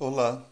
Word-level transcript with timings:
Olá, 0.00 0.48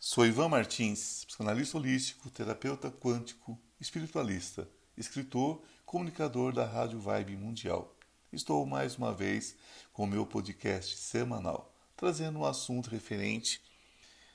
sou 0.00 0.26
Ivan 0.26 0.48
Martins, 0.48 1.24
psicanalista 1.26 1.78
holístico, 1.78 2.28
terapeuta 2.28 2.90
quântico, 2.90 3.56
espiritualista, 3.80 4.68
escritor, 4.96 5.62
comunicador 5.86 6.52
da 6.52 6.66
Rádio 6.66 6.98
Vibe 6.98 7.36
Mundial. 7.36 7.96
Estou 8.32 8.66
mais 8.66 8.96
uma 8.96 9.14
vez 9.14 9.54
com 9.92 10.02
o 10.02 10.06
meu 10.08 10.26
podcast 10.26 10.96
semanal, 10.96 11.72
trazendo 11.96 12.40
um 12.40 12.44
assunto 12.44 12.90
referente 12.90 13.62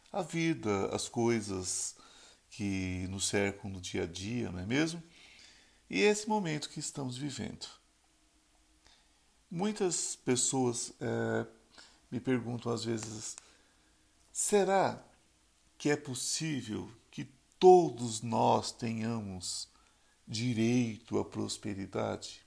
à 0.09 0.21
vida, 0.21 0.85
às 0.95 1.09
coisas 1.09 1.97
que 2.49 3.05
nos 3.09 3.27
cercam 3.27 3.69
no 3.69 3.81
dia 3.81 4.03
a 4.03 4.07
dia, 4.07 4.49
não 4.49 4.59
é 4.59 4.65
mesmo? 4.65 5.03
E 5.89 5.99
esse 5.99 6.29
momento 6.29 6.69
que 6.69 6.79
estamos 6.79 7.17
vivendo. 7.17 7.67
Muitas 9.51 10.15
pessoas 10.15 10.93
é, 11.01 11.45
me 12.09 12.21
perguntam 12.21 12.71
às 12.71 12.85
vezes 12.85 13.35
Será 14.39 15.03
que 15.79 15.89
é 15.89 15.97
possível 15.97 16.91
que 17.09 17.25
todos 17.57 18.21
nós 18.21 18.71
tenhamos 18.71 19.67
direito 20.27 21.17
à 21.17 21.25
prosperidade? 21.25 22.45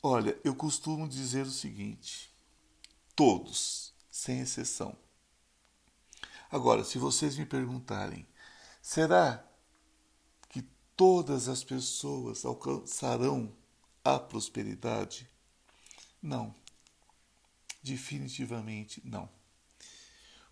Olha, 0.00 0.38
eu 0.44 0.54
costumo 0.54 1.08
dizer 1.08 1.44
o 1.44 1.50
seguinte: 1.50 2.32
todos, 3.16 3.92
sem 4.08 4.38
exceção. 4.42 4.96
Agora, 6.52 6.84
se 6.84 6.96
vocês 6.96 7.36
me 7.36 7.44
perguntarem, 7.44 8.28
será 8.80 9.44
que 10.50 10.62
todas 10.96 11.48
as 11.48 11.64
pessoas 11.64 12.44
alcançarão 12.44 13.52
a 14.04 14.20
prosperidade? 14.20 15.28
Não. 16.22 16.54
Definitivamente 17.82 19.02
não 19.04 19.28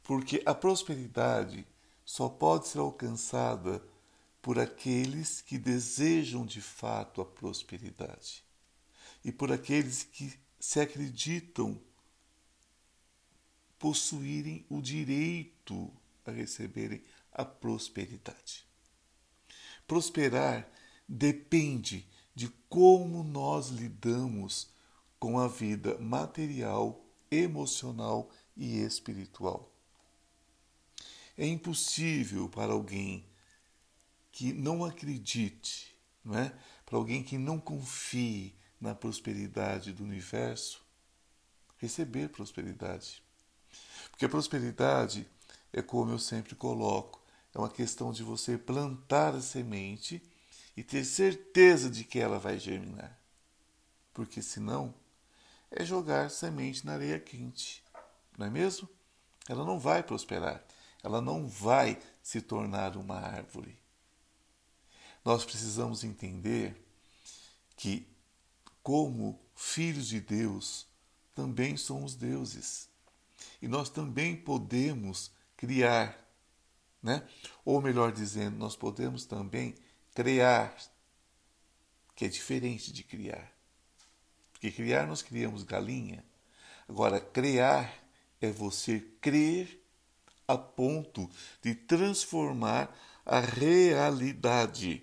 porque 0.03 0.43
a 0.45 0.55
prosperidade 0.55 1.67
só 2.05 2.29
pode 2.29 2.69
ser 2.69 2.79
alcançada 2.79 3.83
por 4.41 4.59
aqueles 4.59 5.41
que 5.41 5.57
desejam 5.57 6.45
de 6.45 6.61
fato 6.61 7.21
a 7.21 7.25
prosperidade 7.25 8.45
e 9.25 9.31
por 9.31 9.53
aqueles 9.53 10.03
que 10.03 10.33
se 10.59 10.81
acreditam 10.81 11.81
possuírem 13.79 14.67
o 14.69 14.81
direito 14.81 15.91
a 16.25 16.31
receberem 16.31 17.03
a 17.33 17.45
prosperidade. 17.45 18.65
Prosperar 19.87 20.69
depende 21.09 22.09
de 22.35 22.49
como 22.69 23.23
nós 23.23 23.69
lidamos 23.69 24.71
com 25.19 25.39
a 25.39 25.49
vida 25.49 25.99
material, 25.99 27.05
emocional 27.31 28.31
e 28.57 28.79
espiritual. 28.79 29.72
É 31.37 31.47
impossível 31.47 32.49
para 32.49 32.73
alguém 32.73 33.27
que 34.31 34.53
não 34.53 34.85
acredite, 34.85 35.95
não 36.25 36.39
é? 36.39 36.53
para 36.87 36.97
alguém 36.97 37.23
que 37.23 37.39
não 37.39 37.59
confie 37.59 38.55
na 38.79 38.95
prosperidade 38.95 39.93
do 39.93 40.05
universo, 40.05 40.85
receber 41.79 42.29
prosperidade. 42.29 43.23
Porque 44.11 44.25
a 44.25 44.29
prosperidade 44.29 45.27
é 45.73 45.81
como 45.81 46.11
eu 46.11 46.19
sempre 46.19 46.55
coloco, 46.55 47.23
é 47.55 47.59
uma 47.59 47.71
questão 47.71 48.13
de 48.13 48.23
você 48.23 48.59
plantar 48.59 49.35
a 49.35 49.41
semente 49.41 50.23
e 50.77 50.83
ter 50.83 51.05
certeza 51.05 51.89
de 51.91 52.05
que 52.05 52.19
ela 52.19 52.39
vai 52.39 52.59
germinar. 52.59 53.19
Porque 54.13 54.43
senão 54.43 54.95
é 55.71 55.85
jogar 55.85 56.31
semente 56.31 56.85
na 56.85 56.93
areia 56.93 57.19
quente, 57.19 57.83
não 58.37 58.47
é 58.47 58.51
mesmo? 58.51 58.89
Ela 59.49 59.65
não 59.65 59.79
vai 59.79 60.03
prosperar 60.03 60.63
ela 61.03 61.21
não 61.21 61.47
vai 61.49 61.99
se 62.23 62.41
tornar 62.41 62.97
uma 62.97 63.17
árvore. 63.17 63.77
Nós 65.25 65.45
precisamos 65.45 66.05
entender 66.05 66.77
que, 67.77 68.07
como 68.83 69.39
filhos 69.55 70.09
de 70.09 70.21
Deus, 70.21 70.87
também 71.35 71.77
somos 71.77 72.15
deuses. 72.15 72.89
E 73.61 73.67
nós 73.67 73.89
também 73.89 74.37
podemos 74.37 75.33
criar, 75.57 76.19
né? 77.03 77.27
ou 77.65 77.81
melhor 77.81 78.13
dizendo, 78.13 78.57
nós 78.57 78.77
podemos 78.77 79.25
também 79.25 79.75
criar, 80.15 80.77
que 82.15 82.25
é 82.25 82.29
diferente 82.29 82.93
de 82.93 83.03
criar. 83.03 83.53
Porque 84.53 84.71
criar 84.71 85.07
nós 85.07 85.23
criamos 85.23 85.65
galinha. 85.65 86.25
Agora, 86.89 87.21
criar 87.21 87.93
é 88.41 88.51
você 88.51 89.01
crer 89.21 89.82
a 90.47 90.57
ponto 90.57 91.31
de 91.63 91.75
transformar 91.75 92.95
a 93.25 93.41
realidade. 93.41 95.03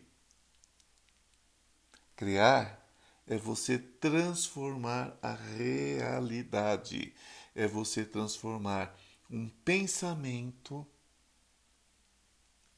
Criar 2.16 2.80
é 3.26 3.38
você 3.38 3.78
transformar 3.78 5.18
a 5.22 5.34
realidade, 5.34 7.14
é 7.56 7.68
você 7.68 8.04
transformar 8.04 8.98
um 9.30 9.48
pensamento 9.48 10.86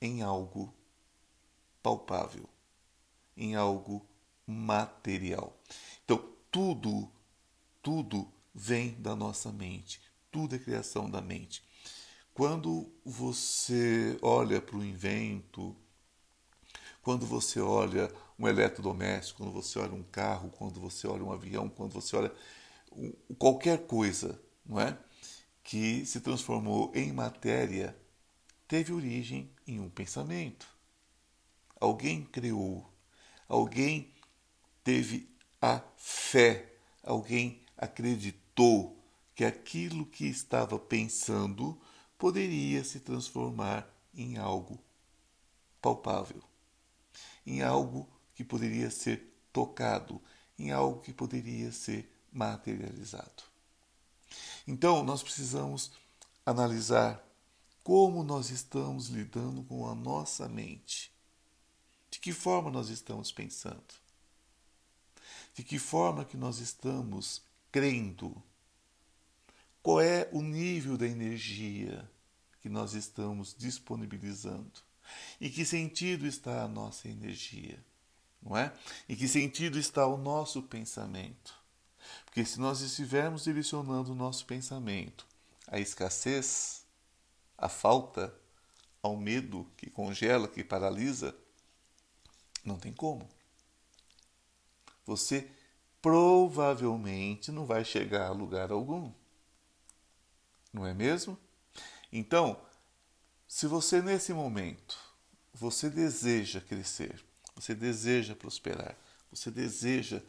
em 0.01 0.21
algo 0.21 0.73
palpável, 1.81 2.49
em 3.37 3.55
algo 3.55 4.05
material. 4.45 5.57
Então, 6.03 6.33
tudo, 6.51 7.09
tudo 7.81 8.31
vem 8.53 8.91
da 9.01 9.15
nossa 9.15 9.51
mente, 9.51 10.01
tudo 10.29 10.55
é 10.55 10.59
criação 10.59 11.09
da 11.09 11.21
mente. 11.21 11.63
Quando 12.33 12.89
você 13.03 14.17
olha 14.21 14.61
para 14.61 14.77
o 14.77 14.83
invento, 14.83 15.75
quando 17.01 17.25
você 17.25 17.59
olha 17.59 18.11
um 18.39 18.47
eletrodoméstico, 18.47 19.43
quando 19.43 19.51
você 19.51 19.77
olha 19.79 19.93
um 19.93 20.03
carro, 20.03 20.49
quando 20.49 20.79
você 20.79 21.07
olha 21.07 21.23
um 21.23 21.31
avião, 21.31 21.67
quando 21.67 21.93
você 21.93 22.15
olha 22.15 22.33
qualquer 23.37 23.85
coisa, 23.85 24.41
não 24.65 24.79
é? 24.79 24.97
Que 25.63 26.05
se 26.05 26.21
transformou 26.21 26.91
em 26.95 27.11
matéria, 27.11 27.97
teve 28.67 28.93
origem 28.93 29.51
em 29.67 29.79
um 29.79 29.89
pensamento. 29.89 30.67
Alguém 31.79 32.23
criou, 32.23 32.89
alguém 33.47 34.13
teve 34.83 35.29
a 35.61 35.81
fé, 35.97 36.73
alguém 37.03 37.61
acreditou 37.77 38.97
que 39.35 39.43
aquilo 39.43 40.05
que 40.05 40.25
estava 40.25 40.79
pensando 40.79 41.79
poderia 42.21 42.83
se 42.83 42.99
transformar 42.99 43.91
em 44.13 44.37
algo 44.37 44.77
palpável, 45.81 46.43
em 47.43 47.63
algo 47.63 48.07
que 48.35 48.43
poderia 48.43 48.91
ser 48.91 49.35
tocado, 49.51 50.21
em 50.59 50.69
algo 50.69 51.01
que 51.01 51.11
poderia 51.11 51.71
ser 51.71 52.07
materializado. 52.31 53.41
Então, 54.67 55.03
nós 55.03 55.23
precisamos 55.23 55.93
analisar 56.45 57.27
como 57.83 58.23
nós 58.23 58.51
estamos 58.51 59.07
lidando 59.07 59.63
com 59.63 59.89
a 59.89 59.95
nossa 59.95 60.47
mente. 60.47 61.11
De 62.11 62.19
que 62.19 62.31
forma 62.31 62.69
nós 62.69 62.89
estamos 62.89 63.31
pensando? 63.31 63.95
De 65.55 65.63
que 65.63 65.79
forma 65.79 66.23
que 66.23 66.37
nós 66.37 66.59
estamos 66.59 67.41
crendo? 67.71 68.43
Qual 69.81 69.99
é 69.99 70.29
o 70.31 70.43
nível 70.43 70.95
da 70.95 71.07
energia 71.07 72.07
que 72.61 72.69
nós 72.69 72.93
estamos 72.93 73.55
disponibilizando? 73.57 74.71
Em 75.39 75.49
que 75.49 75.65
sentido 75.65 76.25
está 76.25 76.63
a 76.63 76.67
nossa 76.67 77.07
energia? 77.07 77.83
Não 78.41 78.55
é? 78.55 78.73
Em 79.09 79.15
que 79.15 79.27
sentido 79.27 79.77
está 79.77 80.05
o 80.05 80.17
nosso 80.17 80.63
pensamento? 80.63 81.59
Porque 82.25 82.45
se 82.45 82.59
nós 82.59 82.81
estivermos 82.81 83.43
direcionando 83.43 84.11
o 84.11 84.15
nosso 84.15 84.45
pensamento 84.45 85.25
à 85.67 85.79
escassez, 85.79 86.85
à 87.57 87.67
falta, 87.67 88.33
ao 89.01 89.17
medo 89.17 89.69
que 89.77 89.89
congela, 89.89 90.47
que 90.47 90.63
paralisa, 90.63 91.35
não 92.63 92.77
tem 92.77 92.93
como. 92.93 93.27
Você 95.05 95.49
provavelmente 96.01 97.51
não 97.51 97.65
vai 97.65 97.83
chegar 97.83 98.27
a 98.27 98.31
lugar 98.31 98.71
algum 98.71 99.11
não 100.73 100.85
é 100.85 100.93
mesmo? 100.93 101.37
Então, 102.11 102.59
se 103.47 103.67
você 103.67 104.01
nesse 104.01 104.33
momento 104.33 104.97
você 105.53 105.89
deseja 105.89 106.61
crescer, 106.61 107.21
você 107.55 107.75
deseja 107.75 108.35
prosperar, 108.35 108.95
você 109.29 109.51
deseja 109.51 110.21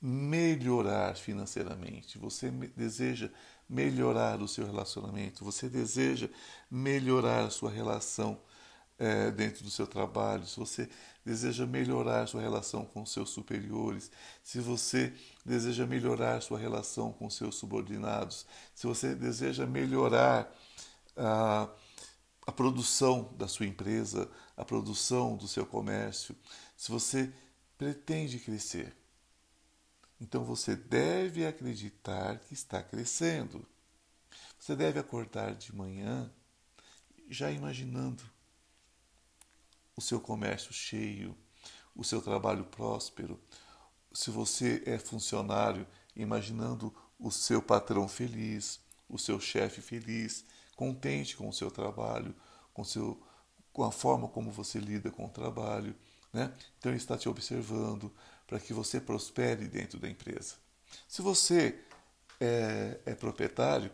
melhorar 0.00 1.16
financeiramente, 1.16 2.18
você 2.18 2.50
deseja 2.50 3.30
melhorar 3.68 4.42
o 4.42 4.48
seu 4.48 4.66
relacionamento, 4.66 5.44
você 5.44 5.68
deseja 5.68 6.28
melhorar 6.70 7.46
a 7.46 7.50
sua 7.50 7.70
relação 7.70 8.40
é, 8.98 9.30
dentro 9.30 9.64
do 9.64 9.70
seu 9.70 9.86
trabalho, 9.86 10.46
se 10.46 10.58
você 10.58 10.88
deseja 11.24 11.66
melhorar 11.66 12.26
sua 12.26 12.40
relação 12.40 12.84
com 12.84 13.06
seus 13.06 13.30
superiores, 13.30 14.10
se 14.42 14.60
você 14.60 15.12
deseja 15.44 15.86
melhorar 15.86 16.42
sua 16.42 16.58
relação 16.58 17.12
com 17.12 17.30
seus 17.30 17.54
subordinados, 17.54 18.44
se 18.74 18.86
você 18.86 19.14
deseja 19.14 19.66
melhorar 19.66 20.52
a, 21.16 21.68
a 22.46 22.52
produção 22.52 23.32
da 23.36 23.48
sua 23.48 23.66
empresa, 23.66 24.30
a 24.56 24.64
produção 24.64 25.36
do 25.36 25.46
seu 25.46 25.66
comércio, 25.66 26.36
se 26.76 26.90
você 26.90 27.32
pretende 27.78 28.38
crescer. 28.38 28.96
Então 30.20 30.44
você 30.44 30.76
deve 30.76 31.44
acreditar 31.44 32.38
que 32.38 32.54
está 32.54 32.82
crescendo. 32.82 33.66
Você 34.58 34.76
deve 34.76 35.00
acordar 35.00 35.54
de 35.54 35.74
manhã 35.74 36.32
já 37.28 37.50
imaginando 37.50 38.22
o 39.96 40.00
seu 40.00 40.20
comércio 40.20 40.72
cheio, 40.72 41.36
o 41.94 42.04
seu 42.04 42.22
trabalho 42.22 42.64
próspero. 42.64 43.40
Se 44.12 44.30
você 44.30 44.82
é 44.86 44.98
funcionário, 44.98 45.86
imaginando 46.14 46.94
o 47.18 47.30
seu 47.30 47.60
patrão 47.60 48.06
feliz, 48.06 48.80
o 49.08 49.18
seu 49.18 49.40
chefe 49.40 49.80
feliz, 49.80 50.44
contente 50.82 51.36
com 51.36 51.48
o 51.48 51.52
seu 51.52 51.70
trabalho, 51.70 52.34
com, 52.74 52.82
seu, 52.82 53.16
com 53.72 53.84
a 53.84 53.92
forma 53.92 54.26
como 54.26 54.50
você 54.50 54.80
lida 54.80 55.12
com 55.12 55.26
o 55.26 55.28
trabalho. 55.28 55.94
Né? 56.32 56.52
Então 56.76 56.90
ele 56.90 56.98
está 56.98 57.16
te 57.16 57.28
observando 57.28 58.12
para 58.48 58.58
que 58.58 58.72
você 58.72 59.00
prospere 59.00 59.68
dentro 59.68 60.00
da 60.00 60.08
empresa. 60.08 60.56
Se 61.06 61.22
você 61.22 61.78
é, 62.40 62.98
é 63.06 63.14
proprietário, 63.14 63.92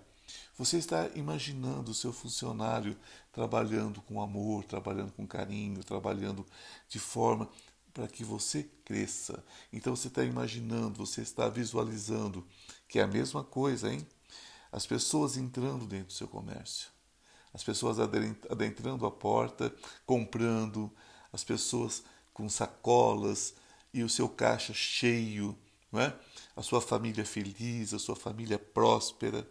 você 0.57 0.79
está 0.79 1.09
imaginando 1.15 1.91
o 1.91 1.95
seu 1.95 2.11
funcionário 2.11 2.97
trabalhando 3.33 4.01
com 4.01 4.23
amor, 4.23 4.65
trabalhando 4.65 5.13
com 5.13 5.27
carinho, 5.27 5.85
trabalhando 5.85 6.47
de 6.89 6.99
forma 6.99 7.51
para 7.93 8.09
que 8.09 8.25
você 8.25 8.63
cresça. 8.83 9.45
Então 9.71 9.95
você 9.95 10.09
está 10.09 10.25
imaginando, 10.25 11.05
você 11.05 11.21
está 11.21 11.51
visualizando 11.51 12.47
que 12.89 12.99
é 12.99 13.03
a 13.03 13.07
mesma 13.07 13.45
coisa, 13.45 13.93
hein? 13.93 14.07
As 14.71 14.87
pessoas 14.87 15.37
entrando 15.37 15.87
dentro 15.87 16.09
do 16.09 16.13
seu 16.13 16.29
comércio, 16.29 16.89
as 17.53 17.65
pessoas 17.65 17.99
adentrando 17.99 19.07
a 19.07 19.11
porta, 19.11 19.75
comprando, 20.05 20.93
as 21.33 21.43
pessoas 21.43 22.03
com 22.33 22.49
sacolas 22.49 23.55
e 23.93 24.03
o 24.03 24.09
seu 24.09 24.29
caixa 24.29 24.75
cheio, 24.75 25.59
não 25.91 26.01
é? 26.01 26.19
a 26.55 26.63
sua 26.63 26.81
família 26.81 27.25
feliz, 27.25 27.95
a 27.95 27.99
sua 27.99 28.17
família 28.17 28.59
próspera. 28.59 29.49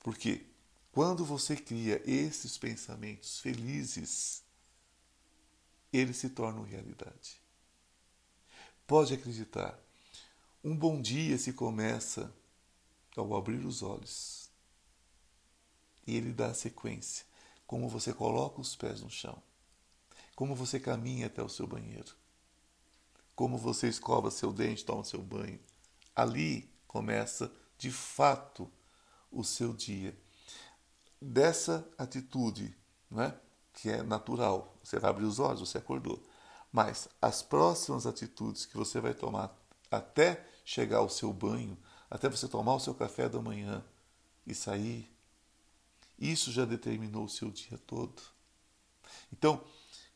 Porque 0.00 0.46
quando 0.92 1.24
você 1.24 1.56
cria 1.56 2.00
esses 2.04 2.56
pensamentos 2.56 3.40
felizes, 3.40 4.42
eles 5.92 6.16
se 6.16 6.30
tornam 6.30 6.62
realidade. 6.62 7.40
Pode 8.86 9.14
acreditar, 9.14 9.78
um 10.62 10.76
bom 10.76 11.00
dia 11.00 11.36
se 11.38 11.52
começa 11.52 12.32
ao 13.16 13.34
abrir 13.34 13.64
os 13.64 13.82
olhos. 13.82 14.50
E 16.06 16.16
ele 16.16 16.32
dá 16.32 16.48
a 16.48 16.54
sequência, 16.54 17.24
como 17.66 17.88
você 17.88 18.12
coloca 18.12 18.60
os 18.60 18.76
pés 18.76 19.00
no 19.00 19.10
chão, 19.10 19.42
como 20.34 20.54
você 20.54 20.78
caminha 20.78 21.26
até 21.26 21.42
o 21.42 21.48
seu 21.48 21.66
banheiro, 21.66 22.14
como 23.34 23.56
você 23.56 23.88
escova 23.88 24.30
seu 24.30 24.52
dente, 24.52 24.84
toma 24.84 25.04
seu 25.04 25.22
banho. 25.22 25.58
Ali 26.14 26.70
começa, 26.86 27.50
de 27.78 27.90
fato, 27.90 28.70
o 29.30 29.42
seu 29.42 29.72
dia. 29.72 30.16
Dessa 31.20 31.88
atitude, 31.98 32.76
não 33.10 33.22
é? 33.22 33.40
que 33.74 33.90
é 33.90 34.02
natural, 34.02 34.78
você 34.82 34.98
vai 34.98 35.10
abrir 35.10 35.24
os 35.24 35.38
olhos, 35.38 35.60
você 35.60 35.78
acordou. 35.78 36.22
Mas 36.72 37.08
as 37.20 37.42
próximas 37.42 38.06
atitudes 38.06 38.64
que 38.64 38.76
você 38.76 39.00
vai 39.00 39.12
tomar 39.12 39.54
até 39.90 40.46
chegar 40.64 40.98
ao 40.98 41.08
seu 41.08 41.32
banho, 41.32 41.76
até 42.14 42.28
você 42.28 42.46
tomar 42.46 42.76
o 42.76 42.78
seu 42.78 42.94
café 42.94 43.28
da 43.28 43.42
manhã 43.42 43.84
e 44.46 44.54
sair, 44.54 45.12
isso 46.16 46.52
já 46.52 46.64
determinou 46.64 47.24
o 47.24 47.28
seu 47.28 47.50
dia 47.50 47.76
todo. 47.76 48.22
Então, 49.32 49.60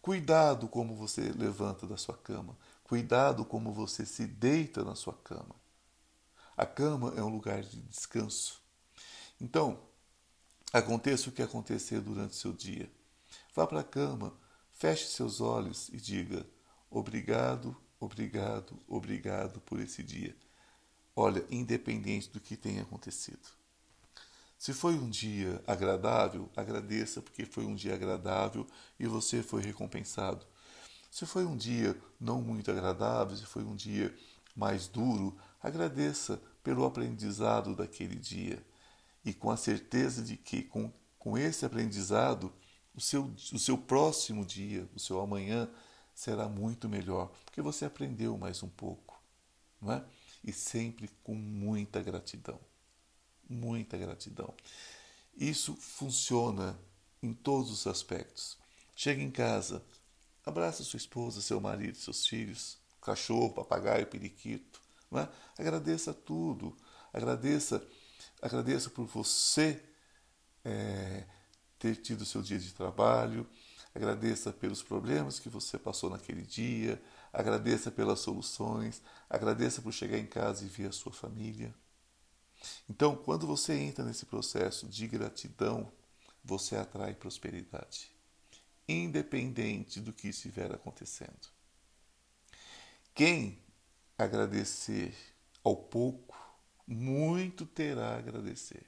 cuidado 0.00 0.68
como 0.68 0.94
você 0.94 1.22
levanta 1.32 1.88
da 1.88 1.96
sua 1.96 2.16
cama, 2.16 2.56
cuidado 2.84 3.44
como 3.44 3.72
você 3.72 4.06
se 4.06 4.28
deita 4.28 4.84
na 4.84 4.94
sua 4.94 5.12
cama. 5.12 5.56
A 6.56 6.64
cama 6.64 7.14
é 7.16 7.22
um 7.22 7.30
lugar 7.30 7.62
de 7.62 7.82
descanso. 7.82 8.62
Então, 9.40 9.80
aconteça 10.72 11.28
o 11.28 11.32
que 11.32 11.42
acontecer 11.42 12.00
durante 12.00 12.36
seu 12.36 12.52
dia. 12.52 12.88
Vá 13.52 13.66
para 13.66 13.80
a 13.80 13.84
cama, 13.84 14.38
feche 14.70 15.08
seus 15.08 15.40
olhos 15.40 15.88
e 15.88 15.96
diga: 15.96 16.46
Obrigado, 16.88 17.76
obrigado, 17.98 18.78
obrigado 18.86 19.60
por 19.62 19.80
esse 19.80 20.00
dia. 20.00 20.36
Olha, 21.20 21.44
independente 21.50 22.30
do 22.30 22.38
que 22.38 22.56
tenha 22.56 22.82
acontecido. 22.82 23.40
Se 24.56 24.72
foi 24.72 24.94
um 24.94 25.10
dia 25.10 25.60
agradável, 25.66 26.48
agradeça 26.54 27.20
porque 27.20 27.44
foi 27.44 27.64
um 27.64 27.74
dia 27.74 27.92
agradável 27.92 28.64
e 29.00 29.04
você 29.08 29.42
foi 29.42 29.60
recompensado. 29.60 30.46
Se 31.10 31.26
foi 31.26 31.44
um 31.44 31.56
dia 31.56 32.00
não 32.20 32.40
muito 32.40 32.70
agradável, 32.70 33.36
se 33.36 33.44
foi 33.44 33.64
um 33.64 33.74
dia 33.74 34.16
mais 34.54 34.86
duro, 34.86 35.36
agradeça 35.60 36.40
pelo 36.62 36.84
aprendizado 36.84 37.74
daquele 37.74 38.14
dia 38.14 38.64
e 39.24 39.34
com 39.34 39.50
a 39.50 39.56
certeza 39.56 40.22
de 40.22 40.36
que 40.36 40.62
com, 40.62 40.92
com 41.18 41.36
esse 41.36 41.66
aprendizado, 41.66 42.52
o 42.94 43.00
seu, 43.00 43.24
o 43.52 43.58
seu 43.58 43.76
próximo 43.76 44.46
dia, 44.46 44.88
o 44.94 45.00
seu 45.00 45.20
amanhã, 45.20 45.68
será 46.14 46.48
muito 46.48 46.88
melhor, 46.88 47.32
porque 47.44 47.60
você 47.60 47.86
aprendeu 47.86 48.38
mais 48.38 48.62
um 48.62 48.68
pouco, 48.68 49.20
não 49.82 49.94
é? 49.94 50.04
E 50.44 50.52
sempre 50.52 51.08
com 51.22 51.34
muita 51.34 52.02
gratidão. 52.02 52.60
Muita 53.48 53.96
gratidão. 53.96 54.54
Isso 55.36 55.74
funciona 55.76 56.78
em 57.22 57.32
todos 57.32 57.70
os 57.70 57.86
aspectos. 57.86 58.58
Chega 58.94 59.22
em 59.22 59.30
casa, 59.30 59.84
abraça 60.44 60.82
sua 60.82 60.96
esposa, 60.96 61.40
seu 61.40 61.60
marido, 61.60 61.96
seus 61.96 62.26
filhos, 62.26 62.78
cachorro, 63.00 63.50
papagaio, 63.50 64.06
periquito. 64.06 64.80
Não 65.10 65.20
é? 65.20 65.28
Agradeça 65.58 66.12
tudo. 66.12 66.76
Agradeça 67.12 67.86
Agradeça 68.40 68.88
por 68.88 69.04
você 69.04 69.82
é, 70.64 71.24
ter 71.78 71.96
tido 71.96 72.24
seu 72.24 72.40
dia 72.40 72.58
de 72.58 72.72
trabalho. 72.72 73.46
Agradeça 73.94 74.52
pelos 74.52 74.82
problemas 74.82 75.40
que 75.40 75.48
você 75.48 75.76
passou 75.76 76.08
naquele 76.08 76.42
dia. 76.42 77.02
Agradeça 77.32 77.90
pelas 77.90 78.20
soluções. 78.20 79.02
Agradeça 79.28 79.82
por 79.82 79.92
chegar 79.92 80.18
em 80.18 80.26
casa 80.26 80.64
e 80.64 80.68
ver 80.68 80.88
a 80.88 80.92
sua 80.92 81.12
família. 81.12 81.74
Então, 82.88 83.16
quando 83.16 83.46
você 83.46 83.74
entra 83.74 84.04
nesse 84.04 84.26
processo 84.26 84.86
de 84.88 85.06
gratidão, 85.06 85.90
você 86.42 86.76
atrai 86.76 87.14
prosperidade, 87.14 88.10
independente 88.88 90.00
do 90.00 90.12
que 90.12 90.28
estiver 90.28 90.72
acontecendo. 90.72 91.48
Quem 93.14 93.58
agradecer 94.16 95.14
ao 95.62 95.76
pouco 95.76 96.36
muito 96.86 97.66
terá 97.66 98.14
a 98.14 98.18
agradecer. 98.18 98.86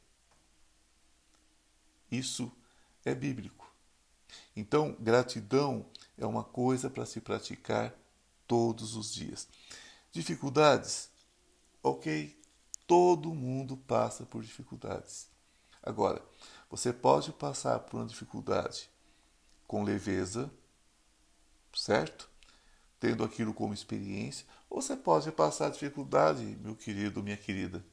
Isso 2.10 2.50
é 3.04 3.14
bíblico. 3.14 3.70
Então, 4.56 4.96
gratidão 4.98 5.86
é 6.16 6.26
uma 6.26 6.42
coisa 6.42 6.88
para 6.88 7.06
se 7.06 7.20
praticar 7.20 7.94
todos 8.50 8.96
os 8.96 9.14
dias. 9.14 9.46
Dificuldades? 10.10 11.08
Ok, 11.80 12.36
todo 12.84 13.32
mundo 13.32 13.76
passa 13.76 14.26
por 14.26 14.42
dificuldades. 14.42 15.28
Agora, 15.80 16.20
você 16.68 16.92
pode 16.92 17.30
passar 17.30 17.78
por 17.78 17.98
uma 17.98 18.06
dificuldade 18.06 18.90
com 19.68 19.84
leveza, 19.84 20.50
certo? 21.72 22.28
tendo 22.98 23.22
aquilo 23.22 23.54
como 23.54 23.72
experiência, 23.72 24.44
ou 24.68 24.82
você 24.82 24.96
pode 24.96 25.30
passar 25.30 25.70
dificuldade, 25.70 26.42
meu 26.60 26.74
querido, 26.74 27.22
minha 27.22 27.36
querida. 27.36 27.84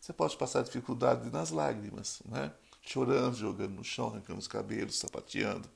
Você 0.00 0.14
pode 0.14 0.38
passar 0.38 0.62
dificuldade 0.62 1.30
nas 1.30 1.50
lágrimas, 1.50 2.22
né? 2.24 2.50
chorando, 2.80 3.36
jogando 3.36 3.74
no 3.74 3.84
chão, 3.84 4.08
arrancando 4.08 4.38
os 4.38 4.48
cabelos, 4.48 4.98
sapateando, 4.98 5.70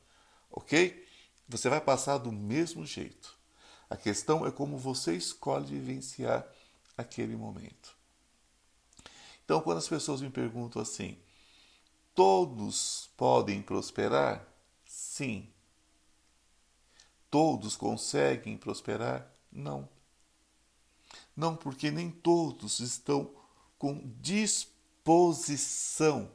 ok? 0.50 1.06
Você 1.46 1.68
vai 1.68 1.82
passar 1.82 2.16
do 2.16 2.32
mesmo 2.32 2.86
jeito. 2.86 3.41
A 3.92 3.96
questão 3.96 4.46
é 4.46 4.50
como 4.50 4.78
você 4.78 5.14
escolhe 5.14 5.66
vivenciar 5.66 6.46
aquele 6.96 7.36
momento. 7.36 7.96
Então, 9.44 9.60
quando 9.60 9.78
as 9.78 9.88
pessoas 9.88 10.20
me 10.20 10.30
perguntam 10.30 10.80
assim, 10.80 11.18
todos 12.14 13.10
podem 13.16 13.62
prosperar? 13.62 14.46
Sim, 14.86 15.52
Todos 17.32 17.74
conseguem 17.76 18.56
prosperar? 18.58 19.26
Não. 19.50 19.88
Não, 21.34 21.56
porque 21.56 21.90
nem 21.90 22.10
todos 22.10 22.78
estão 22.78 23.34
com 23.78 24.06
disposição 24.20 26.30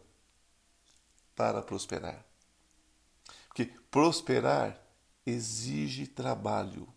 para 1.36 1.62
prosperar. 1.62 2.26
Porque 3.48 3.66
prosperar 3.92 4.82
exige 5.24 6.08
trabalho. 6.08 6.92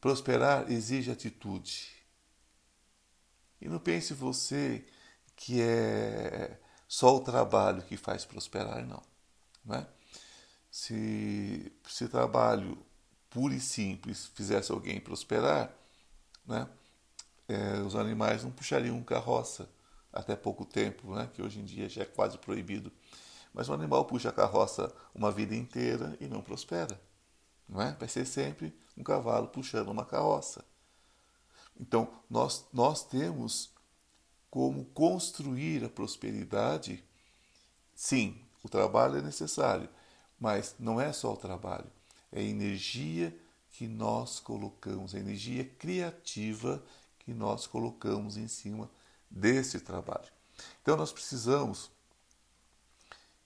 Prosperar 0.00 0.70
exige 0.70 1.10
atitude. 1.10 1.90
E 3.60 3.68
não 3.68 3.78
pense 3.78 4.14
você 4.14 4.84
que 5.36 5.60
é 5.60 6.58
só 6.88 7.16
o 7.16 7.20
trabalho 7.20 7.82
que 7.82 7.96
faz 7.96 8.24
prosperar, 8.24 8.84
não. 8.86 9.02
é? 9.74 9.86
Se, 10.70 11.72
se 11.86 12.08
trabalho 12.08 12.78
puro 13.28 13.54
e 13.54 13.60
simples 13.60 14.26
fizesse 14.34 14.72
alguém 14.72 15.00
prosperar, 15.00 15.72
né? 16.46 16.68
É, 17.48 17.80
os 17.80 17.96
animais 17.96 18.44
não 18.44 18.50
puxariam 18.50 19.02
carroça 19.02 19.68
até 20.12 20.36
pouco 20.36 20.64
tempo, 20.64 21.14
né? 21.14 21.28
que 21.32 21.42
hoje 21.42 21.58
em 21.58 21.64
dia 21.64 21.88
já 21.88 22.02
é 22.02 22.04
quase 22.04 22.38
proibido. 22.38 22.92
Mas 23.52 23.68
o 23.68 23.72
animal 23.72 24.04
puxa 24.04 24.28
a 24.28 24.32
carroça 24.32 24.92
uma 25.12 25.32
vida 25.32 25.54
inteira 25.54 26.16
e 26.20 26.26
não 26.26 26.42
prospera. 26.42 27.00
Não 27.68 27.82
é? 27.82 27.92
Vai 27.98 28.08
ser 28.08 28.24
sempre 28.24 28.72
um 29.00 29.04
cavalo 29.04 29.48
puxando 29.48 29.88
uma 29.88 30.04
carroça. 30.04 30.64
Então, 31.78 32.12
nós, 32.28 32.66
nós 32.72 33.02
temos 33.02 33.70
como 34.50 34.84
construir 34.86 35.84
a 35.84 35.88
prosperidade. 35.88 37.02
Sim, 37.94 38.38
o 38.62 38.68
trabalho 38.68 39.18
é 39.18 39.22
necessário, 39.22 39.88
mas 40.38 40.74
não 40.78 41.00
é 41.00 41.12
só 41.12 41.32
o 41.32 41.36
trabalho, 41.36 41.90
é 42.30 42.40
a 42.40 42.42
energia 42.42 43.36
que 43.70 43.86
nós 43.86 44.40
colocamos, 44.40 45.14
a 45.14 45.18
energia 45.18 45.64
criativa 45.64 46.84
que 47.20 47.32
nós 47.32 47.66
colocamos 47.66 48.36
em 48.36 48.48
cima 48.48 48.90
desse 49.30 49.80
trabalho. 49.80 50.30
Então 50.82 50.96
nós 50.96 51.12
precisamos 51.12 51.90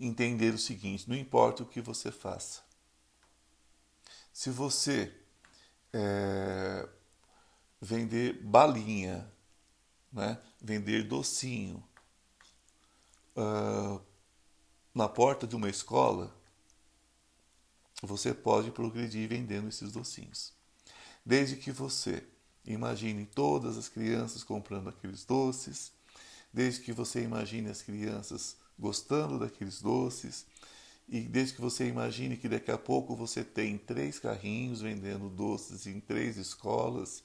entender 0.01 0.55
o 0.55 0.59
seguinte: 0.59 1.09
não 1.09 1.17
importa 1.17 1.63
o 1.63 1.67
que 1.67 1.81
você 1.81 2.11
faça, 2.11 2.63
se 4.33 4.51
você 4.51 5.15
é, 5.95 6.89
vender 7.81 8.43
balinha, 8.43 9.31
né, 10.13 10.41
vender 10.61 11.05
docinho 11.05 11.83
uh, 13.37 14.01
na 14.93 15.09
porta 15.09 15.47
de 15.47 15.55
uma 15.55 15.69
escola, 15.69 16.35
você 18.03 18.35
pode 18.35 18.73
progredir 18.73 19.29
vendendo 19.29 19.69
esses 19.69 19.93
docinhos. 19.93 20.53
Desde 21.25 21.57
que 21.57 21.71
você 21.71 22.27
imagine 22.65 23.25
todas 23.27 23.79
as 23.79 23.89
crianças 23.89 24.43
comprando 24.43 24.89
aqueles 24.89 25.25
doces, 25.25 25.93
desde 26.53 26.83
que 26.83 26.93
você 26.93 27.23
imagine 27.23 27.71
as 27.71 27.83
crianças 27.83 28.57
gostando 28.79 29.39
daqueles 29.39 29.81
doces, 29.81 30.45
e 31.09 31.21
desde 31.21 31.55
que 31.55 31.61
você 31.61 31.87
imagine 31.87 32.37
que 32.37 32.49
daqui 32.49 32.71
a 32.71 32.79
pouco 32.79 33.15
você 33.15 33.45
tem 33.45 33.77
três 33.77 34.19
carrinhos 34.19 34.81
vendendo 34.81 35.29
doces 35.29 35.87
em 35.87 36.01
três 36.01 36.37
escolas, 36.37 37.23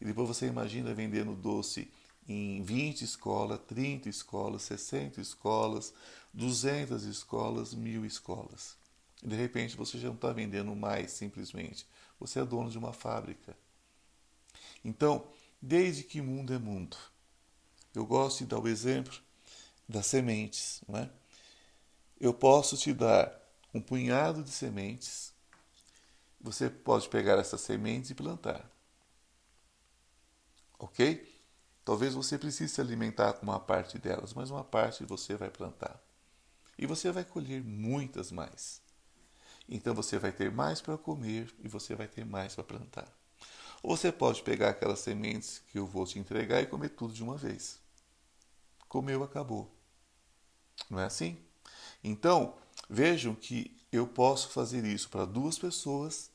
e 0.00 0.04
depois 0.04 0.28
você 0.28 0.46
imagina 0.46 0.94
vendendo 0.94 1.34
doce 1.34 1.90
em 2.28 2.62
20 2.62 3.02
escolas, 3.02 3.60
30 3.66 4.08
escolas, 4.08 4.62
60 4.62 5.20
escolas, 5.20 5.92
200 6.32 7.04
escolas, 7.04 7.74
mil 7.74 8.04
escolas. 8.04 8.76
E 9.22 9.28
de 9.28 9.36
repente 9.36 9.76
você 9.76 9.98
já 9.98 10.08
não 10.08 10.14
está 10.14 10.32
vendendo 10.32 10.74
mais 10.74 11.12
simplesmente, 11.12 11.86
você 12.18 12.40
é 12.40 12.44
dono 12.44 12.70
de 12.70 12.78
uma 12.78 12.92
fábrica. 12.92 13.56
Então, 14.84 15.26
desde 15.60 16.02
que 16.02 16.20
mundo 16.20 16.54
é 16.54 16.58
mundo, 16.58 16.96
eu 17.94 18.06
gosto 18.06 18.38
de 18.38 18.46
dar 18.46 18.58
o 18.58 18.68
exemplo 18.68 19.18
das 19.88 20.06
sementes, 20.06 20.82
não 20.88 20.98
é? 20.98 21.10
Eu 22.20 22.34
posso 22.34 22.76
te 22.76 22.92
dar 22.92 23.34
um 23.72 23.80
punhado 23.80 24.42
de 24.42 24.50
sementes. 24.50 25.32
Você 26.40 26.68
pode 26.68 27.08
pegar 27.08 27.38
essas 27.38 27.60
sementes 27.62 28.10
e 28.10 28.14
plantar. 28.14 28.70
Ok? 30.78 31.26
Talvez 31.84 32.14
você 32.14 32.38
precise 32.38 32.74
se 32.74 32.80
alimentar 32.80 33.32
com 33.34 33.42
uma 33.42 33.58
parte 33.58 33.98
delas, 33.98 34.34
mas 34.34 34.50
uma 34.50 34.62
parte 34.62 35.04
você 35.04 35.34
vai 35.36 35.50
plantar. 35.50 36.00
E 36.78 36.86
você 36.86 37.10
vai 37.10 37.24
colher 37.24 37.62
muitas 37.62 38.30
mais. 38.30 38.80
Então 39.68 39.94
você 39.94 40.18
vai 40.18 40.32
ter 40.32 40.50
mais 40.50 40.80
para 40.80 40.98
comer 40.98 41.52
e 41.60 41.68
você 41.68 41.94
vai 41.94 42.08
ter 42.08 42.24
mais 42.24 42.54
para 42.54 42.64
plantar. 42.64 43.08
Ou 43.82 43.96
você 43.96 44.12
pode 44.12 44.42
pegar 44.42 44.70
aquelas 44.70 44.98
sementes 45.00 45.62
que 45.70 45.78
eu 45.78 45.86
vou 45.86 46.04
te 46.04 46.18
entregar 46.18 46.60
e 46.60 46.66
comer 46.66 46.90
tudo 46.90 47.14
de 47.14 47.22
uma 47.22 47.36
vez. 47.36 47.78
Comeu, 48.88 49.22
acabou. 49.22 49.74
Não 50.88 50.98
é 50.98 51.04
assim? 51.04 51.38
Então, 52.02 52.54
vejam 52.88 53.34
que 53.34 53.76
eu 53.92 54.06
posso 54.06 54.48
fazer 54.50 54.84
isso 54.84 55.08
para 55.08 55.24
duas 55.24 55.58
pessoas 55.58 56.30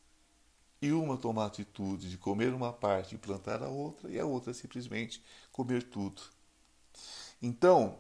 e 0.82 0.92
uma 0.92 1.18
tomar 1.18 1.44
a 1.44 1.48
atitude 1.48 2.10
de 2.10 2.18
comer 2.18 2.54
uma 2.54 2.72
parte 2.72 3.16
e 3.16 3.18
plantar 3.18 3.64
a 3.64 3.70
outra, 3.70 4.10
e 4.12 4.20
a 4.20 4.26
outra 4.26 4.54
simplesmente 4.54 5.24
comer 5.52 5.84
tudo. 5.84 6.22
Então, 7.42 7.98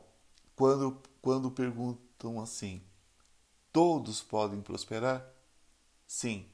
quando, 0.56 1.02
quando 1.22 1.52
perguntam 1.52 2.42
assim, 2.42 2.82
todos 3.72 4.22
podem 4.22 4.62
prosperar? 4.62 5.26
Sim. 6.06 6.50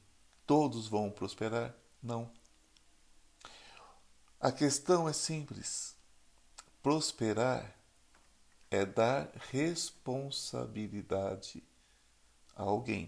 Todos 0.45 0.87
vão 0.87 1.09
prosperar? 1.09 1.75
Não. 2.01 2.31
A 4.39 4.51
questão 4.51 5.07
é 5.07 5.13
simples. 5.13 5.95
Prosperar 6.81 7.75
é 8.71 8.85
dar 8.85 9.29
responsabilidade 9.51 11.61
a 12.55 12.63
alguém. 12.63 13.07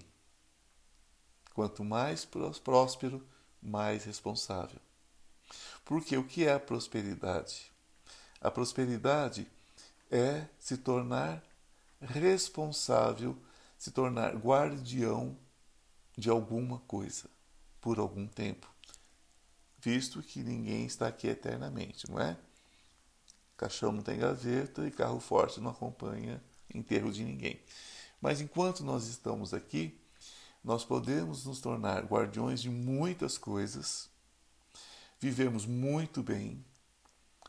Quanto 1.54 1.84
mais 1.84 2.28
próspero, 2.64 3.28
mais 3.62 4.04
responsável. 4.04 4.80
Porque 5.86 6.18
o 6.18 6.28
que 6.28 6.46
é 6.46 6.54
a 6.54 6.60
prosperidade? 6.60 7.72
A 8.42 8.52
prosperidade 8.52 9.48
é 10.12 10.46
se 10.60 10.78
tornar 10.78 11.42
responsável, 12.02 13.38
se 13.78 13.92
tornar 13.92 14.36
guardião 14.36 15.38
de 16.18 16.30
alguma 16.30 16.80
coisa 16.80 17.30
por 17.80 18.00
algum 18.00 18.28
tempo, 18.28 18.70
visto 19.80 20.22
que 20.22 20.44
ninguém 20.44 20.86
está 20.86 21.08
aqui 21.08 21.28
eternamente, 21.28 22.10
não 22.10 22.20
é? 22.20 22.38
Caixão 23.64 23.94
não 23.94 24.02
tem 24.02 24.20
gaveta 24.20 24.86
e 24.86 24.92
carro 24.92 25.22
forte 25.22 25.62
não 25.62 25.72
acompanha 25.72 26.44
enterro 26.74 27.10
de 27.14 27.24
ninguém. 27.24 27.62
Mas 28.20 28.42
enquanto 28.42 28.84
nós 28.84 29.08
estamos 29.08 29.54
aqui, 29.54 29.98
nós 30.62 30.84
podemos 30.84 31.46
nos 31.46 31.62
tornar 31.62 32.04
guardiões 32.04 32.62
de 32.62 32.70
muitas 32.70 33.38
coisas, 33.38 34.10
vivemos 35.18 35.66
muito 35.66 36.22
bem, 36.22 36.62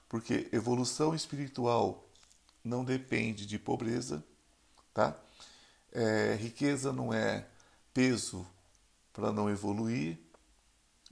porque 0.09 0.49
evolução 0.53 1.17
espiritual 1.17 2.09
não 2.63 2.85
depende 2.85 3.45
de 3.45 3.59
pobreza, 3.59 4.25
tá? 4.93 5.19
É, 5.91 6.37
riqueza 6.37 6.93
não 6.93 7.13
é 7.13 7.45
peso 7.93 8.47
para 9.13 9.33
não 9.33 9.51
evoluir 9.51 10.17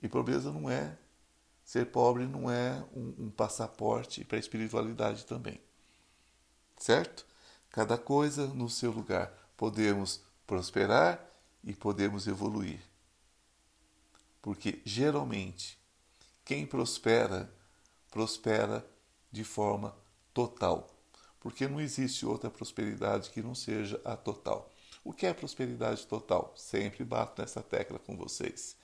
e 0.00 0.09
pobreza 0.09 0.52
não 0.52 0.71
é 0.71 0.97
Ser 1.64 1.87
pobre 1.87 2.26
não 2.26 2.50
é 2.50 2.85
um, 2.95 3.26
um 3.26 3.31
passaporte 3.31 4.25
para 4.25 4.37
a 4.37 4.40
espiritualidade 4.40 5.25
também. 5.25 5.61
Certo? 6.76 7.25
Cada 7.71 7.97
coisa 7.97 8.47
no 8.49 8.69
seu 8.69 8.90
lugar. 8.90 9.33
Podemos 9.57 10.21
prosperar 10.47 11.25
e 11.62 11.75
podemos 11.75 12.26
evoluir. 12.26 12.81
Porque 14.40 14.83
geralmente 14.85 15.78
quem 16.45 16.66
prospera, 16.66 17.52
prospera 18.11 18.85
de 19.31 19.45
forma 19.45 19.97
total. 20.35 20.90
Porque 21.38 21.69
não 21.69 21.81
existe 21.81 22.26
outra 22.26 22.50
prosperidade 22.50 23.31
que 23.31 23.42
não 23.42 23.54
seja 23.54 24.00
a 24.04 24.16
total. 24.16 24.71
O 25.04 25.12
que 25.12 25.26
é 25.26 25.33
prosperidade 25.33 26.07
total? 26.07 26.52
Sempre 26.57 27.04
bato 27.04 27.40
nessa 27.40 27.62
tecla 27.62 27.99
com 27.99 28.16
vocês. 28.16 28.76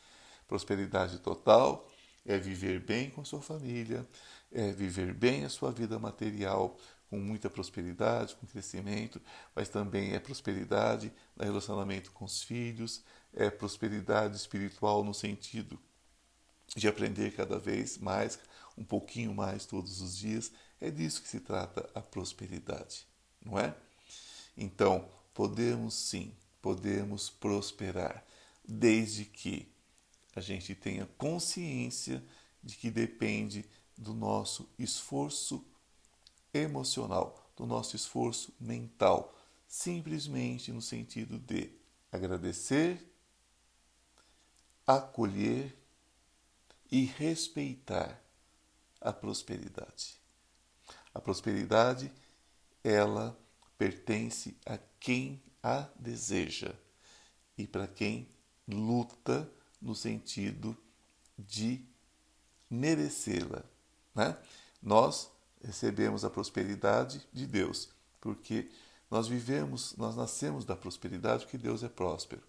Prosperidade 0.47 1.19
total 1.19 1.89
é 2.29 2.39
viver 2.39 2.79
bem 2.81 3.09
com 3.09 3.25
sua 3.25 3.41
família, 3.41 4.07
é 4.53 4.71
viver 4.71 5.15
bem 5.15 5.47
a 5.47 5.49
sua 5.49 5.73
vida 5.73 5.99
material 5.99 6.79
com 7.09 7.19
muita 7.19 7.49
prosperidade, 7.49 8.37
com 8.37 8.47
crescimento, 8.47 9.19
mas 9.57 9.71
também 9.71 10.13
é 10.13 10.21
prosperidade 10.21 11.11
no 11.35 11.43
relacionamento 11.43 12.13
com 12.13 12.27
os 12.27 12.43
filhos, 12.43 13.03
é 13.33 13.49
prosperidade 13.49 14.37
espiritual 14.37 15.03
no 15.03 15.15
sentido 15.15 15.81
de 16.77 16.87
aprender 16.87 17.35
cada 17.35 17.59
vez 17.59 17.97
mais, 17.97 18.39
um 18.77 18.85
pouquinho 18.85 19.35
mais 19.35 19.65
todos 19.65 20.03
os 20.03 20.19
dias. 20.19 20.53
É 20.79 20.91
disso 20.91 21.23
que 21.23 21.29
se 21.29 21.41
trata 21.41 21.89
a 21.95 22.03
prosperidade, 22.03 23.07
não 23.43 23.59
é? 23.59 23.75
Então, 24.55 25.09
podemos 25.33 25.95
sim, 25.95 26.35
podemos 26.61 27.31
prosperar, 27.31 28.23
desde 28.69 29.25
que 29.25 29.67
a 30.39 30.41
gente 30.41 30.75
tenha 30.75 31.07
consciência 31.19 32.25
de 32.63 32.77
que 32.77 32.91
depende 32.91 33.65
do 33.97 34.15
nosso 34.15 34.69
esforço 34.79 35.65
emocional, 36.55 37.51
do 37.57 37.67
nosso 37.67 37.97
esforço 37.97 38.55
mental, 38.61 39.37
simplesmente 39.67 40.73
no 40.73 40.81
sentido 40.81 41.39
de 41.39 41.71
agradecer, 42.11 43.05
acolher 44.87 45.77
e 46.91 47.05
respeitar 47.05 48.23
a 49.01 49.13
prosperidade. 49.13 50.19
A 51.13 51.21
prosperidade, 51.21 52.11
ela 52.83 53.39
pertence 53.77 54.57
a 54.65 54.79
quem 55.01 55.43
a 55.63 55.89
deseja 55.99 56.75
e 57.57 57.67
para 57.67 57.89
quem 57.89 58.29
luta 58.67 59.51
no 59.81 59.95
sentido 59.95 60.77
de 61.39 61.85
merecê-la. 62.69 63.65
Né? 64.15 64.37
Nós 64.83 65.31
recebemos 65.63 66.25
a 66.25 66.31
prosperidade 66.31 67.27
de 67.33 67.47
Deus, 67.47 67.91
porque 68.21 68.71
nós 69.11 69.27
vivemos, 69.27 69.97
nós 69.97 70.17
nascemos 70.17 70.65
da 70.65 70.77
prosperidade 70.77 71.45
porque 71.45 71.59
Deus 71.59 71.83
é 71.83 71.89
próspero. 71.89 72.43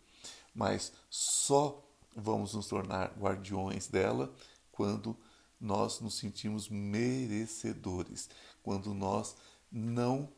Mas 0.54 0.92
só 1.10 1.84
vamos 2.16 2.54
nos 2.54 2.68
tornar 2.68 3.14
guardiões 3.18 3.88
dela 3.88 4.34
quando 4.72 5.16
nós 5.60 6.00
nos 6.00 6.18
sentimos 6.18 6.70
merecedores, 6.70 8.30
quando 8.64 8.94
nós 8.94 9.36
não 9.72 10.32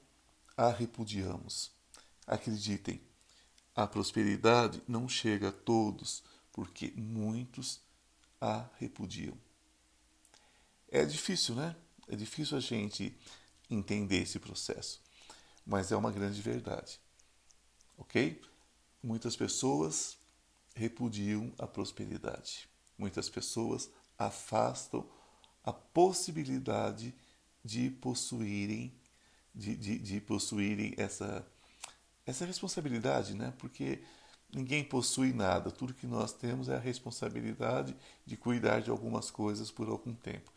a 0.58 0.70
repudiamos. 0.70 1.72
Acreditem, 2.28 3.02
a 3.76 3.88
prosperidade 3.88 4.82
não 4.88 5.08
chega 5.08 5.50
a 5.50 5.52
todos 5.52 6.24
porque 6.52 6.94
muitos 6.96 7.80
a 8.40 8.66
repudiam. 8.78 9.38
É 10.90 11.06
difícil, 11.06 11.56
né? 11.56 11.76
É 12.08 12.16
difícil 12.16 12.58
a 12.58 12.60
gente 12.60 13.16
entender 13.70 14.24
esse 14.24 14.40
processo, 14.40 15.02
mas 15.66 15.92
é 15.92 15.96
uma 15.96 16.12
grande 16.12 16.42
verdade. 16.42 17.00
Ok? 17.98 18.42
Muitas 19.02 19.36
pessoas 19.36 20.18
repudiam 20.76 21.54
a 21.58 21.68
prosperidade. 21.68 22.68
Muitas 22.98 23.30
pessoas 23.30 23.90
afastam 24.18 25.10
a 25.64 25.72
possibilidade 25.72 27.14
de 27.64 27.90
possuírem 27.90 28.94
de, 29.54 29.76
de, 29.76 30.00
de 30.00 30.22
possuírem 30.22 30.94
essa, 30.98 31.46
essa 32.26 32.46
responsabilidade, 32.46 33.34
né? 33.34 33.54
Porque 33.58 34.04
ninguém 34.54 34.84
possui 34.84 35.34
nada, 35.34 35.72
tudo 35.72 35.94
que 35.94 36.08
nós 36.08 36.34
temos 36.34 36.70
é 36.70 36.76
a 36.76 36.80
responsabilidade 36.80 37.96
de 38.26 38.38
cuidar 38.38 38.82
de 38.82 38.90
algumas 38.90 39.32
coisas 39.32 39.72
por 39.72 39.90
algum 39.90 40.14
tempo. 40.14 40.52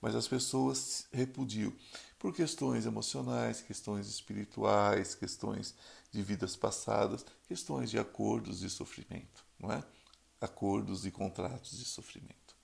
Mas 0.00 0.14
as 0.14 0.28
pessoas 0.28 1.06
repudiam 1.12 1.72
por 2.18 2.34
questões 2.34 2.86
emocionais, 2.86 3.60
questões 3.60 4.06
espirituais, 4.08 5.14
questões 5.14 5.74
de 6.10 6.22
vidas 6.22 6.56
passadas, 6.56 7.24
questões 7.46 7.90
de 7.90 7.98
acordos 7.98 8.60
de 8.60 8.70
sofrimento, 8.70 9.44
não 9.58 9.72
é? 9.72 9.82
Acordos 10.40 11.06
e 11.06 11.10
contratos 11.10 11.78
de 11.78 11.84
sofrimento. 11.84 12.54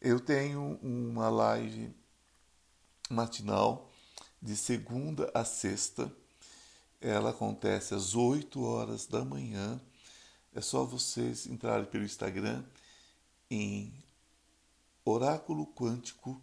Eu 0.00 0.20
tenho 0.20 0.78
uma 0.80 1.28
live 1.28 1.92
matinal 3.10 3.90
de 4.40 4.56
segunda 4.56 5.30
a 5.34 5.44
sexta. 5.44 6.10
Ela 7.00 7.30
acontece 7.30 7.94
às 7.94 8.14
8 8.14 8.62
horas 8.62 9.06
da 9.06 9.24
manhã. 9.24 9.80
É 10.54 10.60
só 10.60 10.84
vocês 10.84 11.46
entrarem 11.46 11.86
pelo 11.86 12.04
Instagram 12.04 12.64
em 13.48 13.92
Oráculo 15.04 15.66
Quântico 15.66 16.40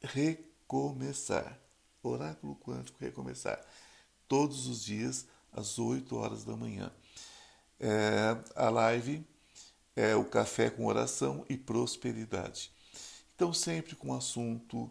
Recomeçar. 0.00 1.58
Oráculo 2.02 2.56
Quântico 2.56 2.98
Recomeçar. 3.00 3.64
Todos 4.26 4.66
os 4.66 4.84
dias 4.84 5.26
às 5.52 5.78
8 5.78 6.16
horas 6.16 6.44
da 6.44 6.56
manhã. 6.56 6.90
É, 7.78 8.36
a 8.56 8.68
live 8.70 9.24
é 9.94 10.16
o 10.16 10.24
café 10.24 10.70
com 10.70 10.86
oração 10.86 11.46
e 11.48 11.56
prosperidade. 11.56 12.72
Então, 13.34 13.52
sempre 13.52 13.94
com 13.94 14.12
assunto 14.12 14.90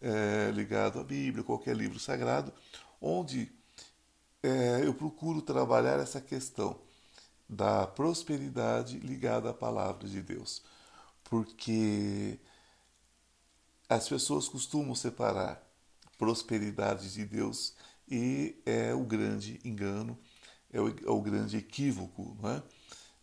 é, 0.00 0.50
ligado 0.50 1.00
à 1.00 1.04
Bíblia, 1.04 1.42
qualquer 1.42 1.74
livro 1.74 1.98
sagrado, 1.98 2.52
onde 3.00 3.50
é, 4.42 4.86
eu 4.86 4.94
procuro 4.94 5.42
trabalhar 5.42 5.98
essa 5.98 6.20
questão 6.20 6.78
da 7.48 7.86
prosperidade 7.86 8.98
ligada 8.98 9.50
à 9.50 9.54
palavra 9.54 10.08
de 10.08 10.20
Deus. 10.22 10.62
Porque 11.24 12.38
as 13.88 14.08
pessoas 14.08 14.48
costumam 14.48 14.94
separar 14.94 15.62
prosperidade 16.18 17.12
de 17.12 17.24
Deus 17.24 17.74
e 18.08 18.60
é 18.64 18.94
o 18.94 19.04
grande 19.04 19.60
engano, 19.64 20.18
é 20.72 20.80
o, 20.80 20.88
é 20.88 21.10
o 21.10 21.20
grande 21.20 21.56
equívoco 21.56 22.36
é? 22.44 22.62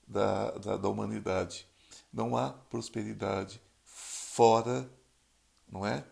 da, 0.08 0.52
da, 0.52 0.78
da 0.78 0.90
humanidade. 0.90 1.68
Não 2.12 2.38
há 2.38 2.52
prosperidade 2.52 3.62
fora, 3.84 4.90
não 5.68 5.86
é? 5.86 6.06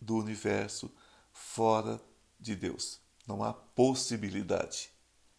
Do 0.00 0.16
universo, 0.16 0.92
fora 1.32 2.00
de 2.38 2.54
Deus. 2.54 3.00
Não 3.28 3.44
há 3.44 3.52
possibilidade, 3.52 4.90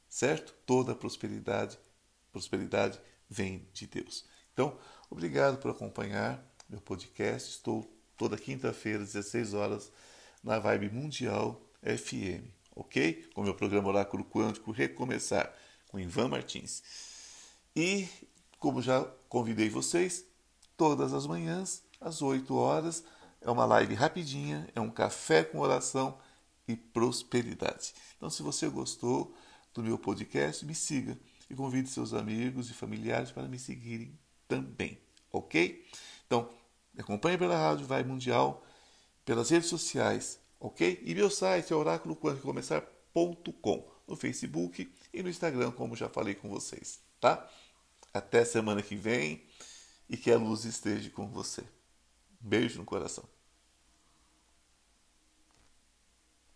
certo? 0.07 0.53
Toda 0.63 0.93
prosperidade, 0.93 1.75
prosperidade 2.31 3.01
vem 3.27 3.67
de 3.73 3.87
Deus. 3.87 4.25
Então, 4.53 4.77
obrigado 5.09 5.57
por 5.57 5.71
acompanhar 5.71 6.39
meu 6.69 6.79
podcast. 6.79 7.49
Estou 7.49 7.91
toda 8.15 8.37
quinta-feira, 8.37 9.01
às 9.01 9.13
16 9.13 9.55
horas, 9.55 9.91
na 10.43 10.59
Vibe 10.59 10.91
Mundial 10.91 11.59
FM, 11.81 12.45
ok? 12.75 13.27
Com 13.33 13.41
meu 13.41 13.55
programa 13.55 13.89
Oráculo 13.89 14.23
Quântico 14.23 14.71
Recomeçar, 14.71 15.51
com 15.87 15.99
Ivan 15.99 16.27
Martins. 16.27 16.83
E, 17.75 18.07
como 18.59 18.83
já 18.83 19.03
convidei 19.27 19.67
vocês, 19.67 20.25
todas 20.77 21.11
as 21.11 21.25
manhãs, 21.25 21.81
às 21.99 22.21
8 22.21 22.55
horas, 22.55 23.03
é 23.41 23.49
uma 23.49 23.65
live 23.65 23.95
rapidinha, 23.95 24.69
é 24.75 24.79
um 24.79 24.91
café 24.91 25.43
com 25.43 25.59
oração 25.59 26.19
e 26.69 26.75
prosperidade. 26.75 27.93
Então, 28.15 28.29
se 28.29 28.43
você 28.43 28.69
gostou 28.69 29.35
do 29.73 29.81
meu 29.81 29.97
podcast, 29.97 30.63
me 30.63 30.75
siga 30.75 31.19
e 31.49 31.55
convide 31.55 31.89
seus 31.89 32.13
amigos 32.13 32.69
e 32.69 32.75
familiares 32.75 33.31
para 33.31 33.47
me 33.47 33.57
seguirem 33.57 34.15
também, 34.47 35.01
ok? 35.31 35.83
Então, 36.27 36.47
acompanhe 36.97 37.39
pela 37.39 37.57
rádio 37.57 37.87
Vai 37.87 38.03
Mundial, 38.03 38.63
pelas 39.25 39.49
redes 39.49 39.67
sociais, 39.67 40.39
ok? 40.59 41.01
E 41.03 41.15
meu 41.15 41.31
site 41.31 41.73
é 41.73 41.75
oraculoquantocomeçar.com, 41.75 43.91
no 44.07 44.15
Facebook 44.15 44.93
e 45.11 45.23
no 45.23 45.29
Instagram, 45.29 45.71
como 45.71 45.95
já 45.95 46.07
falei 46.07 46.35
com 46.35 46.49
vocês, 46.49 46.99
tá? 47.19 47.49
Até 48.13 48.45
semana 48.45 48.83
que 48.83 48.95
vem 48.95 49.43
e 50.07 50.15
que 50.15 50.31
a 50.31 50.37
luz 50.37 50.65
esteja 50.65 51.09
com 51.09 51.27
você. 51.27 51.63
Beijo 52.39 52.77
no 52.77 52.85
coração. 52.85 53.38